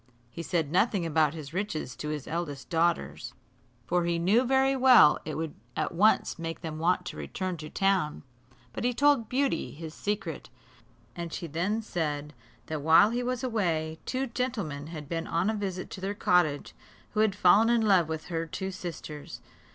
He 0.31 0.41
said 0.41 0.71
nothing 0.71 1.05
about 1.05 1.35
his 1.35 1.53
riches 1.53 1.95
to 1.97 2.09
his 2.09 2.27
eldest 2.27 2.71
daughters, 2.71 3.35
for 3.85 4.03
he 4.05 4.17
knew 4.17 4.43
very 4.43 4.75
well 4.75 5.19
it 5.25 5.35
would 5.35 5.53
at 5.75 5.91
once 5.91 6.39
make 6.39 6.61
them 6.61 6.79
want 6.79 7.05
to 7.05 7.17
return 7.17 7.55
to 7.57 7.69
town; 7.69 8.23
but 8.73 8.83
he 8.83 8.95
told 8.95 9.29
Beauty 9.29 9.69
his 9.69 9.93
secret, 9.93 10.49
and 11.15 11.31
she 11.31 11.45
then 11.45 11.83
said, 11.83 12.33
that 12.65 12.81
while 12.81 13.11
he 13.11 13.21
was 13.21 13.43
away, 13.43 13.99
two 14.07 14.25
gentlemen 14.25 14.87
had 14.87 15.07
been 15.07 15.27
on 15.27 15.51
a 15.51 15.53
visit 15.53 15.91
to 15.91 16.01
their 16.01 16.15
cottage, 16.15 16.73
who 17.11 17.19
had 17.19 17.35
fallen 17.35 17.69
in 17.69 17.81
love 17.81 18.09
with 18.09 18.25
her 18.25 18.47
two 18.47 18.71
sisters. 18.71 19.39